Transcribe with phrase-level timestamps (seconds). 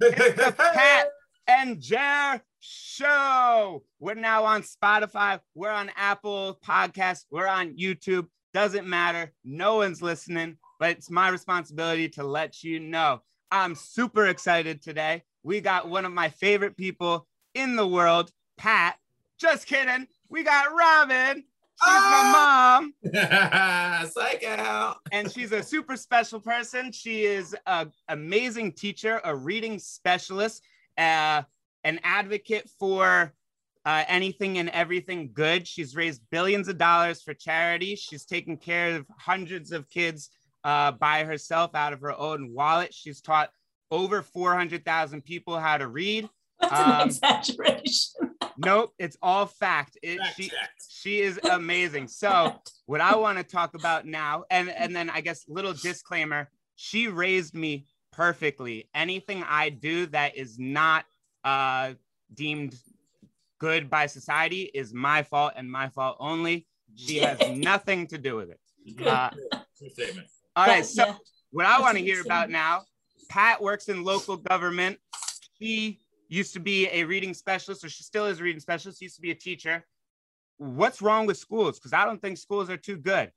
[0.00, 1.08] It's the Pat
[1.46, 3.82] and Jer Show.
[3.98, 5.40] We're now on Spotify.
[5.54, 7.24] We're on Apple Podcasts.
[7.30, 8.26] We're on YouTube.
[8.52, 9.32] Doesn't matter.
[9.44, 13.22] No one's listening, but it's my responsibility to let you know.
[13.50, 15.22] I'm super excited today.
[15.42, 18.96] We got one of my favorite people in the world, Pat.
[19.38, 20.08] Just kidding.
[20.28, 21.44] We got Robin.
[21.78, 22.80] She's Ah!
[22.82, 24.96] my mom Psych out.
[25.12, 26.90] and she's a super special person.
[26.92, 30.62] She is an amazing teacher, a reading specialist,
[30.96, 31.42] uh,
[31.84, 33.32] an advocate for
[33.84, 35.68] uh, anything and everything good.
[35.68, 37.94] She's raised billions of dollars for charity.
[37.94, 40.30] She's taken care of hundreds of kids
[40.64, 42.92] uh, by herself out of her own wallet.
[42.94, 43.50] She's taught
[43.90, 46.28] over 400,000 people how to read.
[46.60, 48.25] That's Um, an exaggeration.
[48.58, 49.98] Nope, it's all fact.
[50.02, 50.84] It, Fact she, checked.
[50.88, 52.08] she is amazing.
[52.08, 52.54] So
[52.86, 57.08] what I want to talk about now, and and then I guess little disclaimer: she
[57.08, 58.88] raised me perfectly.
[58.94, 61.04] Anything I do that is not
[61.44, 61.92] uh,
[62.34, 62.76] deemed
[63.58, 66.66] good by society is my fault and my fault only.
[66.94, 69.06] She has nothing to do with it.
[69.06, 69.30] Uh,
[70.54, 71.14] all right, so yeah,
[71.50, 72.82] what I want to hear about now,
[73.28, 74.98] Pat works in local government.
[75.60, 79.00] She used to be a reading specialist, or she still is a reading specialist.
[79.00, 79.84] Used to be a teacher.
[80.58, 81.78] What's wrong with schools?
[81.78, 83.30] Because I don't think schools are too good.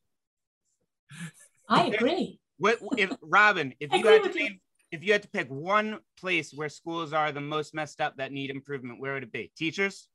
[1.67, 2.39] I agree.
[2.57, 3.73] What if Robin?
[3.79, 4.47] If you had to with you.
[4.47, 8.17] pick, if you had to pick one place where schools are the most messed up
[8.17, 9.51] that need improvement, where would it be?
[9.55, 10.07] Teachers.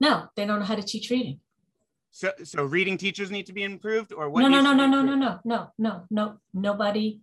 [0.00, 1.38] No, they don't know how to teach reading.
[2.10, 4.40] So, so reading teachers need to be improved, or what?
[4.40, 6.38] No, no, no, no, no, no, no, no, no, no.
[6.52, 7.20] Nobody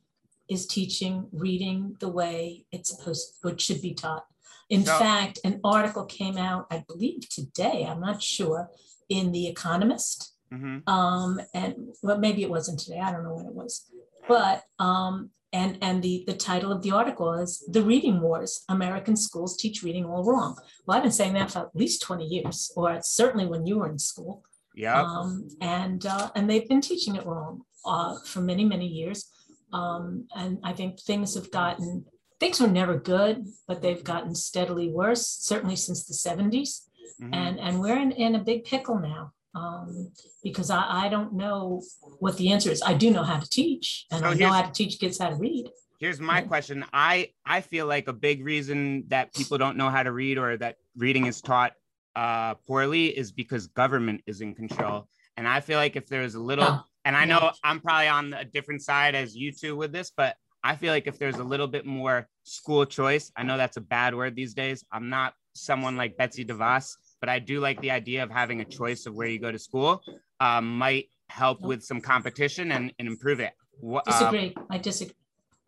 [0.50, 4.26] is teaching reading the way it's supposed, what should be taught.
[4.69, 8.69] In So- fact, an article came out, I believe today, I'm not sure,
[9.09, 10.33] in The Economist.
[10.52, 10.88] Mhm.
[10.88, 13.86] Um, and well, maybe it wasn't today, I don't know when it was.
[14.27, 19.16] But um, and and the the title of the article is The Reading Wars, American
[19.16, 20.55] Schools Teach Reading All Wrong.
[20.86, 23.89] Well, I've been saying that for at least 20 years, or certainly when you were
[23.89, 24.43] in school.
[24.76, 25.02] Yeah.
[25.02, 29.26] Um, and uh, and they've been teaching it wrong uh, for many many years.
[29.73, 32.05] Um, and I think things have gotten
[32.39, 35.27] things were never good, but they've gotten steadily worse.
[35.27, 36.88] Certainly since the 70s,
[37.22, 37.33] Mhm.
[37.33, 40.11] and and we're in, in a big pickle now um,
[40.44, 41.82] because I, I don't know
[42.20, 42.82] what the answer is.
[42.82, 45.30] I do know how to teach, and So I know how to teach kids how
[45.30, 45.70] to read.
[46.00, 46.48] Here's my Yeah.
[46.48, 46.86] question.
[46.94, 50.56] I I feel like a big reason that people don't know how to read or
[50.58, 51.73] that reading is taught
[52.16, 55.08] uh, poorly is because government is in control.
[55.38, 57.39] And I feel like if there's a little, No, and I no.
[57.39, 60.92] know I'm probably on a different side as you two with this, but I feel
[60.92, 64.36] like if there's a little bit more school choice, I know that's a bad word
[64.36, 64.83] these days.
[64.92, 68.65] I'm not someone like Betsy DeVos, but I do like the idea of having a
[68.65, 70.02] choice of where you go to school.
[70.39, 73.53] Um, might help with some competition and, and improve it.
[73.81, 74.55] Wha- uh, Disagree.
[74.70, 75.15] I disagree.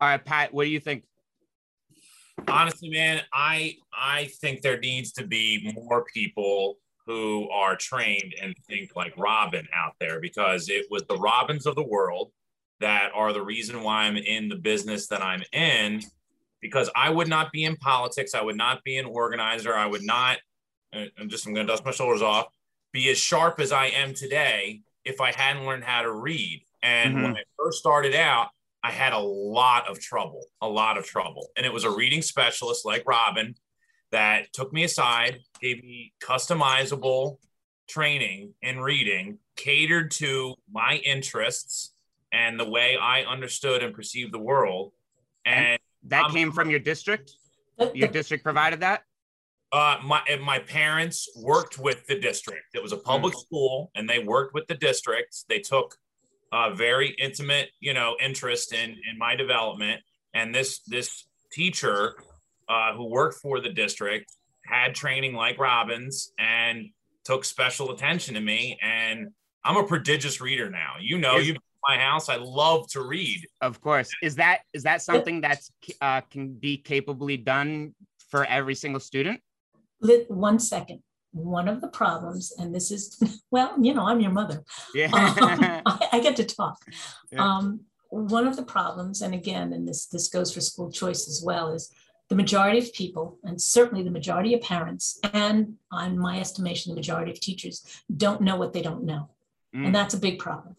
[0.00, 1.04] all right, Pat, what do you think?
[2.48, 8.54] honestly man i i think there needs to be more people who are trained and
[8.66, 12.32] think like robin out there because it was the robins of the world
[12.82, 16.00] that are the reason why i'm in the business that i'm in
[16.60, 20.02] because i would not be in politics i would not be an organizer i would
[20.02, 20.38] not
[20.92, 22.46] i'm just i'm going to dust my shoulders off
[22.92, 27.14] be as sharp as i am today if i hadn't learned how to read and
[27.14, 27.34] when mm-hmm.
[27.34, 28.48] i first started out
[28.82, 31.48] I had a lot of trouble, a lot of trouble.
[31.56, 33.54] And it was a reading specialist like Robin
[34.10, 37.38] that took me aside, gave me customizable
[37.88, 41.91] training in reading, catered to my interests
[42.32, 44.92] and the way I understood and perceived the world.
[45.44, 47.32] And That Um, came from your district?
[47.94, 49.04] Your district provided that?
[49.72, 52.74] uh, my my parents worked with the district.
[52.74, 55.34] It was a public school, and they worked with the district.
[55.48, 55.96] They took
[56.52, 60.02] a very intimate, you know, interest in in my development.
[60.34, 62.16] And this this teacher
[62.68, 64.30] uh, who worked for the district
[64.66, 66.90] had training like Robin's and
[67.24, 68.78] took special attention to me.
[68.82, 69.28] And
[69.64, 70.96] I'm a prodigious reader now.
[71.00, 71.56] You know, you
[71.88, 72.28] my house.
[72.28, 73.46] I love to read.
[73.60, 74.10] Of course.
[74.22, 75.70] Is that is that something that's
[76.00, 77.94] uh, can be capably done
[78.30, 79.40] for every single student?
[80.00, 81.02] Lit- one second.
[81.32, 83.18] One of the problems, and this is,
[83.50, 84.62] well, you know, I'm your mother.
[84.94, 85.06] Yeah.
[85.06, 86.76] Um, I, I get to talk.
[87.30, 87.42] Yeah.
[87.42, 87.80] Um,
[88.10, 91.72] one of the problems, and again, and this this goes for school choice as well,
[91.72, 91.90] is
[92.28, 96.96] the majority of people, and certainly the majority of parents, and on my estimation, the
[96.96, 99.30] majority of teachers don't know what they don't know,
[99.74, 100.76] Mm, and that's a big problem.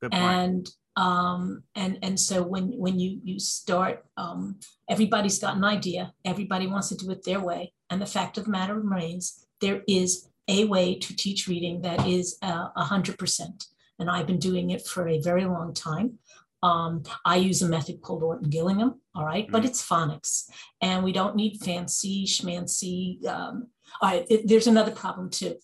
[0.00, 0.22] Good point.
[0.22, 4.58] And um, and and so when when you you start, um,
[4.88, 6.12] everybody's got an idea.
[6.24, 9.82] Everybody wants to do it their way, and the fact of the matter remains, there
[9.86, 13.66] is a way to teach reading that is uh, a hundred percent.
[13.98, 16.18] And I've been doing it for a very long time.
[16.62, 19.66] Um, I use a method called Orton Gillingham, all right, but Mhm.
[19.66, 20.50] it's phonics,
[20.82, 23.24] and we don't need fancy schmancy.
[23.26, 23.68] Um,
[24.02, 25.56] all right, it- there's another problem too.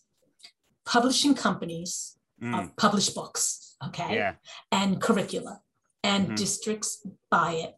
[0.85, 2.13] Publishing companies
[2.43, 4.35] Mm, uh, publish books, okay, yeah.
[4.73, 5.61] and curricula,
[6.03, 6.37] and Mhm.
[6.37, 7.75] districts buy it.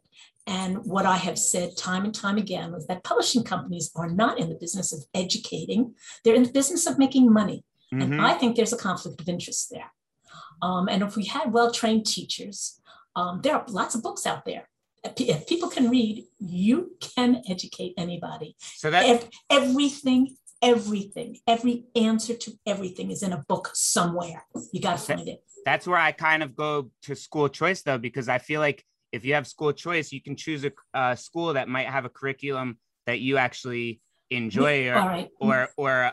[0.47, 4.39] And what I have said time and time again is that publishing companies are not
[4.39, 7.65] in the business of educating; they're in the business of making money.
[7.93, 8.03] Mhm.
[8.03, 9.93] And I think there's a conflict of interest there.
[10.63, 12.81] Um, and if we had well-trained teachers,
[13.15, 14.69] um, there are lots of books out there.
[15.05, 18.57] If people can read, you can educate anybody.
[18.59, 24.45] So that Ev- everything, everything, every answer to everything is in a book somewhere.
[24.73, 25.43] You got to find it.
[25.65, 29.25] that's where I kind of go to school choice though, because I feel like if
[29.25, 32.79] you have school choice, you can choose a, a school that might have a curriculum
[33.07, 34.01] that you actually
[34.31, 35.29] enjoy or All right.
[35.41, 36.13] or or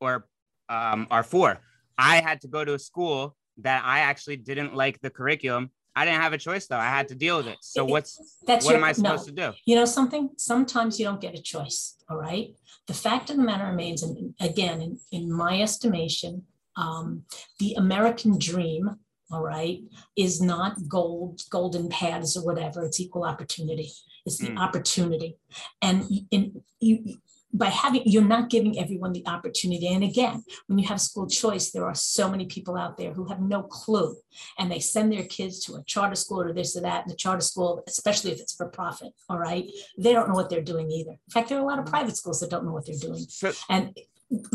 [0.00, 0.26] or
[0.68, 1.60] um, are for.
[1.98, 5.70] I had to go to a school that I actually didn't like the curriculum.
[5.94, 6.78] I didn't have a choice though.
[6.78, 7.58] I had to deal with it.
[7.60, 8.92] So what's That's what your, am I no.
[8.94, 9.52] supposed to do?
[9.66, 10.30] You know something?
[10.38, 11.96] Sometimes you don't get a choice.
[12.08, 12.54] All right.
[12.88, 16.44] The fact of the matter remains, and again, in, in my estimation,
[16.76, 17.24] um,
[17.58, 18.90] the American dream,
[19.30, 19.80] all right,
[20.16, 22.84] is not gold, golden paths or whatever.
[22.84, 23.90] It's equal opportunity.
[24.26, 24.58] It's the Mm.
[24.58, 25.36] opportunity,
[25.80, 27.18] and in you.
[27.54, 29.86] By having, you're not giving everyone the opportunity.
[29.88, 33.26] And again, when you have school choice, there are so many people out there who
[33.26, 34.16] have no clue
[34.58, 37.02] and they send their kids to a charter school or this or that.
[37.02, 39.66] And the charter school, especially if it's for profit, all right,
[39.98, 41.10] they don't know what they're doing either.
[41.12, 43.26] In fact, there are a lot of private schools that don't know what they're doing.
[43.68, 43.94] And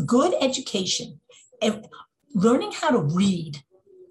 [0.06, 1.20] good education,
[1.62, 1.86] and
[2.34, 3.60] learning how to read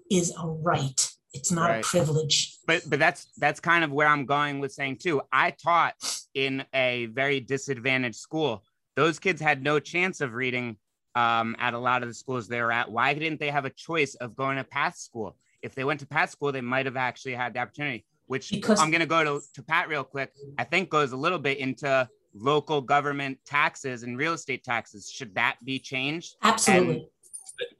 [0.09, 1.11] is a right.
[1.33, 1.85] It's not Right.
[1.85, 2.57] a privilege.
[2.65, 5.21] but but that's that's kind of where I'm going with saying too.
[5.31, 5.93] I taught
[6.33, 8.63] in a very disadvantaged school.
[8.97, 10.75] Those kids had no chance of reading
[11.13, 12.91] um, at a lot of the schools they were at.
[12.91, 15.37] Why didn't they have a choice of going to Pat school?
[15.61, 18.05] If they went to Pat school, they might have actually had the opportunity.
[18.25, 20.33] Which Because- I'm going to go to to Pat real quick.
[20.57, 25.09] I think goes a little bit into local government taxes and real estate taxes.
[25.09, 26.35] Should that be changed?
[26.41, 27.07] Absolutely.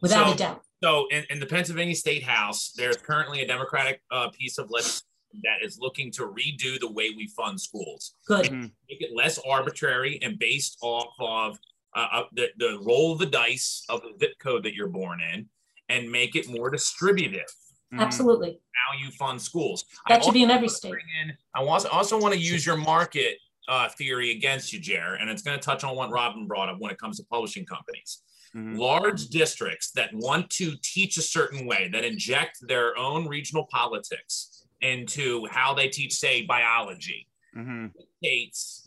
[0.01, 0.61] Without So- a doubt.
[0.83, 5.06] So in, in the Pennsylvania State House, there's currently a Democratic uh, piece of legislation
[5.43, 8.45] that is looking to redo the way we fund schools, Good.
[8.47, 8.71] Mhm.
[8.89, 11.57] make it less arbitrary and based off of
[11.95, 15.19] uh, uh, the, the roll of the dice of the zip code that you're born
[15.33, 15.49] in,
[15.89, 17.47] and make it more distributive
[17.93, 18.01] Mhm.
[18.01, 18.59] Absolutely.
[18.75, 19.85] how you fund schools.
[20.05, 20.93] I That should be in every state.
[21.21, 23.39] in- I also, also want to use your market
[23.69, 26.79] uh, theory against you, Jer, and it's going to touch on what Robin brought up
[26.79, 28.21] when it comes to publishing companies.
[28.55, 28.77] Mhm.
[28.77, 34.56] large districts that want to teach a certain way, that inject their own regional politics
[34.81, 37.91] into how they teach, say, biology, Mhm.
[38.17, 38.83] states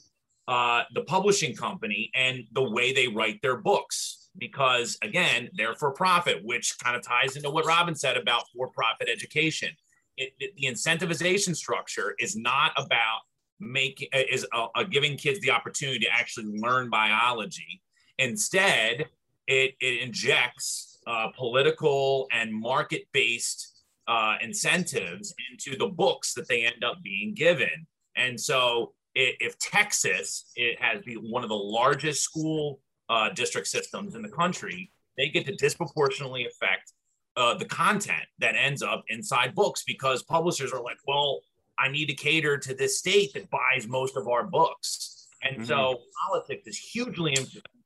[0.48, 4.30] uh, the publishing company and the way they write their books.
[4.36, 8.68] Because again, they're for profit, which kind of ties into what Robin said about for
[8.70, 9.70] profit education.
[10.16, 13.20] It, it- the incentivization structure is not about
[13.60, 17.80] making is uh, uh, giving kids the opportunity to actually learn biology.
[18.18, 19.06] Instead,
[19.46, 23.69] it, it injects uh, political and market based
[24.14, 27.76] uh, incentives into the books that they end up being given.
[28.16, 28.92] And so,
[29.22, 30.26] i- if Texas
[30.56, 32.80] it has the, one of the largest school
[33.14, 34.80] uh, district systems in the country,
[35.16, 36.86] they get to disproportionately affect
[37.40, 41.30] uh, the content that ends up inside books because publishers are like, well,
[41.78, 45.28] I need to cater to this state that buys most of our books.
[45.42, 45.76] And so
[46.28, 47.32] politics is hugely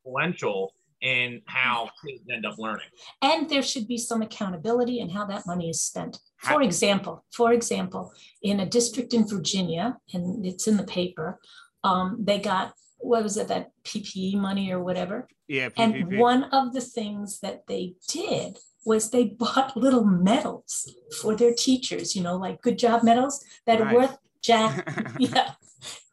[0.05, 0.73] influential
[1.05, 2.87] in how kids end up learning.
[3.21, 6.19] And there should be some accountability in how that money is spent.
[6.39, 8.11] For example, for example,
[8.43, 11.39] in a district in Virginia, and it's in the paper,
[11.85, 15.29] um, they got, what was it, that PPE money or whatever?
[15.47, 15.69] Yeah.
[15.77, 21.53] And one of the things that they did was they bought little medals for their
[21.53, 23.93] teachers, you know, like good job medals that Nice.
[23.93, 25.15] are worth jack.
[25.19, 25.53] yeah.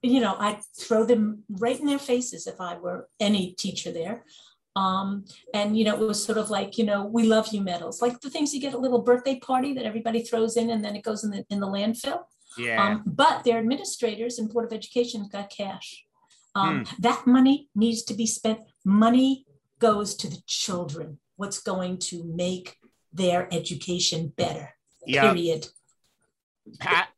[0.04, 4.26] You know, I'd throw them right in their faces if I were any teacher there.
[4.76, 8.02] Um, and you know, it was sort of like, you know, we love you medals,
[8.02, 10.84] like the things you get at a little birthday party that everybody throws in and
[10.84, 12.24] then it goes in the in the landfill.
[12.58, 12.82] yeah.
[12.82, 16.06] Um, but their administrators and Board of Education got cash.
[16.56, 17.02] Um, Hmm.
[17.02, 18.60] That money needs to be spent.
[18.86, 19.46] Money
[19.80, 21.20] goes to the children.
[21.36, 22.78] What's going to make
[23.14, 24.76] their education better?
[25.06, 25.34] yeah.
[25.34, 25.68] Period.
[26.80, 27.10] Pat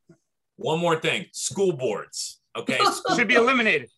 [0.55, 2.39] One more thing school boards.
[2.55, 2.79] Okay.
[3.15, 3.89] should be eliminated.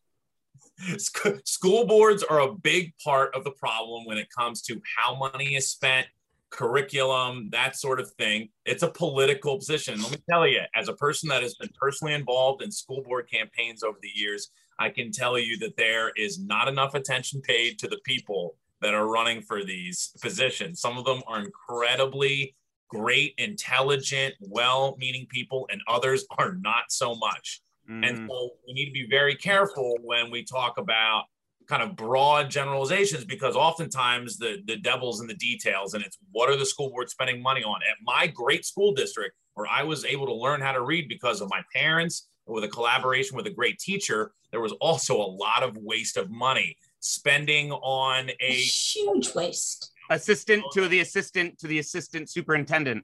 [0.98, 5.15] Sc- school boards are a big part of the problem when it comes to how
[5.15, 6.08] money is spent,
[6.50, 8.50] curriculum, that sort of thing.
[8.65, 10.01] It's a political position.
[10.01, 13.29] Let me tell you, as a person that has been personally involved in school board
[13.29, 17.79] campaigns over the years, I can tell you that there is not enough attention paid
[17.79, 20.82] to the people that are running for these positions.
[20.82, 22.55] Some of them are incredibly
[22.89, 27.62] great, intelligent, well meaning people, and others are not so much.
[27.89, 28.08] Mhm.
[28.08, 31.25] And so we need to be very careful when we talk about
[31.68, 36.48] kind of broad generalizations because oftentimes the, the devil's in the details and it's what
[36.50, 37.82] are the school board spending money on?
[37.89, 41.42] At my great school district, where I was able to learn how to read because
[41.42, 45.63] of my parents with a collaboration with a great teacher, there was also a lot
[45.63, 49.92] of waste of money spending on A a huge waste.
[50.12, 53.04] assistant to the assistant to the assistant superintendent.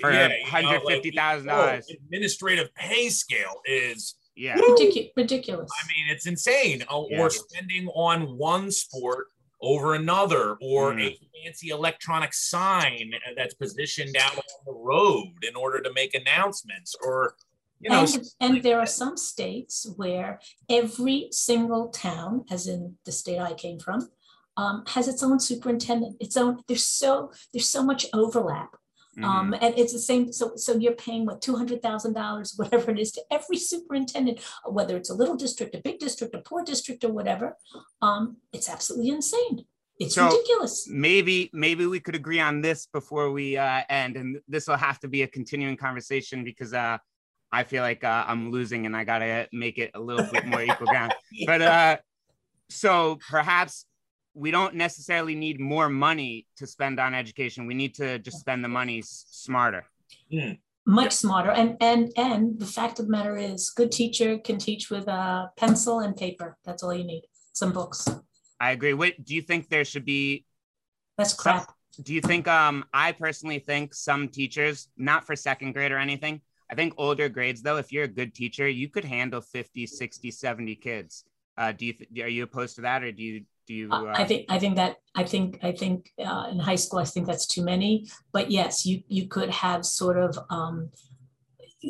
[0.00, 1.48] For yeah, you know, like, $150,000.
[1.90, 4.56] oh, administrative pay scale is Yeah.
[4.56, 5.70] Ridicu- ridiculous.
[5.82, 6.82] I mean, it's insane.
[6.88, 7.20] Uh, Yeah.
[7.22, 9.26] Or spending on one sport
[9.62, 11.10] over another, or Mm.
[11.12, 16.94] a fancy electronic sign that's positioned out on the road in order to make announcements,
[17.02, 17.36] or
[17.82, 23.12] you know, and, and there are some states where every single town, as in the
[23.12, 24.10] state I came from,
[24.58, 26.16] um, has its own superintendent.
[26.20, 26.62] Its own.
[26.68, 28.76] There's so there's so much overlap,
[29.18, 29.24] Mhm.
[29.24, 30.32] um, and it's the same.
[30.32, 34.40] So so you're paying what two hundred thousand dollars, whatever it is, to every superintendent,
[34.64, 37.56] whether it's a little district, a big district, a poor district, or whatever.
[38.00, 39.64] Um, it's absolutely insane.
[39.98, 40.86] It's So- ridiculous.
[40.88, 44.98] maybe maybe we could agree on this before we uh, end and this will have
[45.00, 46.96] to be a continuing conversation because uh,
[47.52, 50.62] i feel like uh, i'm losing and i gotta make it a little bit more
[50.62, 51.12] equal ground
[51.46, 51.96] but uh,
[52.70, 53.84] so perhaps
[54.40, 57.66] we don't necessarily need more money to spend on education.
[57.66, 59.84] We need to just spend the money s- smarter.
[60.86, 61.50] Much smarter.
[61.50, 65.50] And and and the fact of the matter is good teacher can teach with a
[65.56, 66.56] pencil and paper.
[66.64, 67.24] That's all you need.
[67.52, 68.08] Some books.
[68.58, 68.94] I agree.
[68.94, 70.46] What do you think there should be
[71.18, 71.70] that's crap.
[72.02, 76.40] do you think um i personally think some teachers not for second grade or anything
[76.70, 80.30] i think older grades though if you're a good teacher you could handle 50 60
[80.30, 81.24] 70 kids.
[81.58, 84.12] Uh do you th- are you opposed to that or do you do you Uh,
[84.22, 87.24] i think i think that i think i think uh, in high school i think
[87.26, 87.92] that's too many.
[88.36, 90.90] But yes you you could have sort of um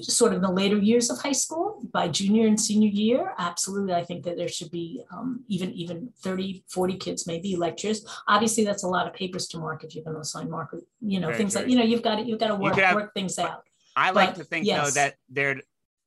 [0.03, 1.67] sort of in the later years of high school
[1.99, 3.21] by junior and senior year.
[3.39, 7.99] Absolutely i think that there should be um, even even 30 40 kids maybe lectures.
[8.29, 10.81] Obviously that's a lot of papers to mark if you're going to assign marker.
[11.13, 12.95] You know Very things like you know you've got to you've got to work have-
[13.01, 13.63] work things out.
[13.97, 15.61] I like but to think though that they're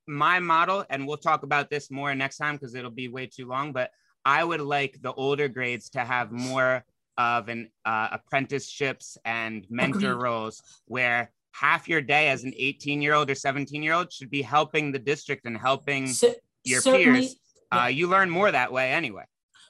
[0.06, 3.46] my model and we'll talk about this more next time because it'll be way too
[3.54, 3.90] long but
[4.24, 6.84] i would like the older grades to have more
[7.16, 10.22] of an uh, apprenticeships and mentor Agreed.
[10.22, 14.30] roles where half your day as an 18 year old or 17 year old should
[14.30, 17.36] be helping the district and helping Cer- your certainly- peers
[17.72, 19.24] uh, you learn more that way anyway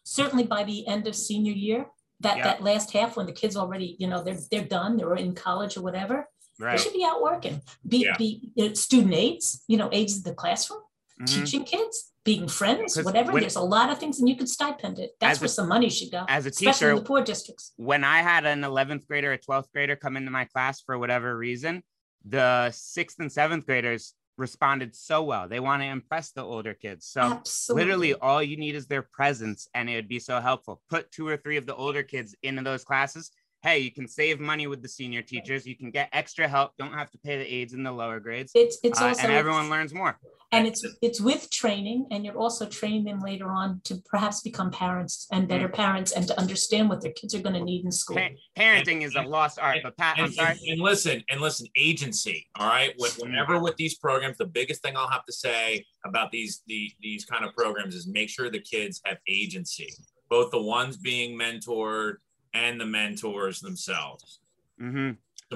[0.05, 1.87] certainly by the end of senior year,
[2.21, 2.45] that, Yeah.
[2.45, 5.77] that last half when the kids already, you know, they're, they're done, they're in college
[5.77, 7.61] or whatever, they should be out working.
[7.89, 8.17] Be, Yeah.
[8.17, 10.83] be uh, student aides, you know, aides in the classroom,
[11.21, 11.27] Mhm.
[11.27, 13.33] teaching kids, being friends, whatever.
[13.33, 15.13] when- There's a lot of things and you could stipend it.
[15.21, 17.73] That's where a- some money should go, as a especially in the poor districts.
[17.77, 21.37] when I had an 11th grader a 12th grader come into my class for whatever
[21.37, 21.83] reason,
[22.25, 25.49] the sixth and seventh graders responded so well.
[25.49, 27.07] They want to impress the older kids.
[27.07, 27.85] So Absolutely.
[27.85, 30.83] literally all you need is their presence and it would be so helpful.
[30.91, 33.31] Put two or three of the older kids into those classes.
[33.65, 35.65] Hey, you can save money with the senior teachers.
[35.67, 36.73] You can get extra help.
[36.79, 38.53] Don't have to pay the aides in the lower grades.
[38.55, 39.23] It's, it's Uh, also.
[39.23, 40.19] and everyone learns more.
[40.53, 44.71] and it's it's with training and you're also training them later on to perhaps become
[44.71, 45.73] parents and better Mm.
[45.75, 49.03] parents and to understand what their kids are going to need in school Pa- parenting
[49.03, 49.79] is a lost art.
[49.83, 50.51] But Pat, I'm and, sorry.
[50.51, 52.47] and, and listen, and listen, agency.
[52.57, 52.93] All right.
[52.99, 56.93] When- Whenever with these programs, the biggest thing I'll have to say about these the,
[57.01, 59.89] these kind of programs is make sure the kids have agency,
[60.29, 62.17] both the ones being mentored
[62.55, 64.41] and the mentors themselves.
[64.79, 65.11] hmm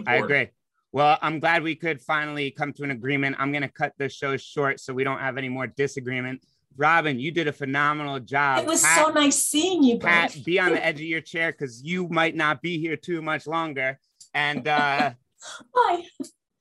[0.07, 0.49] I agree.
[0.93, 3.37] Well, I'm glad we could finally come to an agreement.
[3.39, 6.43] I'm going to cut the show short so we don't have any more disagreement.
[6.77, 8.61] Robin, you did a phenomenal job.
[8.61, 10.45] it was Pat, so nice seeing you Pat, both.
[10.45, 13.47] be on the edge of your chair because you might not be here too much
[13.47, 13.99] longer.
[14.33, 15.13] And uh,
[15.75, 16.05] Bye.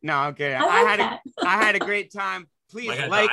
[0.02, 0.56] no, okay.
[0.56, 1.22] I, I, like had a, that.
[1.46, 2.48] I had a great time.
[2.72, 3.30] Please Am like,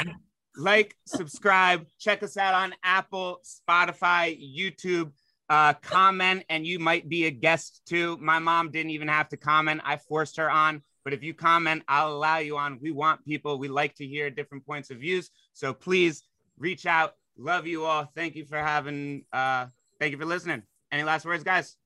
[0.56, 5.10] like, subscribe, check us out on Apple, Spotify, YouTube.
[5.48, 8.16] Uh, comment, and you might be a guest too.
[8.18, 10.82] My mom didn't even have to comment; I forced her on.
[11.04, 12.78] But if you comment, I'll allow you on.
[12.80, 13.58] We want people.
[13.58, 15.30] We like to hear different points of views.
[15.52, 16.24] So please
[16.58, 17.14] reach out.
[17.36, 18.10] Love you all.
[18.14, 19.24] Thank you for having.
[19.32, 19.66] Uh,
[20.00, 20.62] thank you for listening.
[20.90, 21.76] Any last words, guys?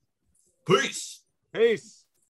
[0.65, 1.21] Peace.
[1.53, 1.98] Peace.